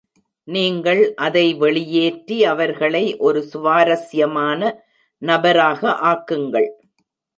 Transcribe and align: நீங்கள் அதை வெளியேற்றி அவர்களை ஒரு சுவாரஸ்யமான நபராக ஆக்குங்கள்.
நீங்கள் 0.47 1.01
அதை 1.25 1.43
வெளியேற்றி 1.63 2.37
அவர்களை 2.53 3.03
ஒரு 3.27 3.41
சுவாரஸ்யமான 3.51 4.59
நபராக 5.21 5.81
ஆக்குங்கள். 6.11 6.69